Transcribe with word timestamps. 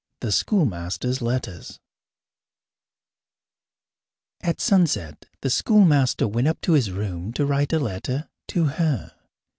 The 0.21 0.31
Schoolmaster's 0.31 1.21
Letters 1.21 1.79
At 4.41 4.59
sunset 4.59 5.27
the 5.41 5.51
schoolmaster 5.51 6.27
went 6.27 6.47
up 6.47 6.59
to 6.61 6.71
his 6.73 6.89
room 6.89 7.31
to 7.33 7.45
write 7.45 7.71
a 7.71 7.77
letter 7.77 8.27
to 8.47 8.65
her. 8.65 9.13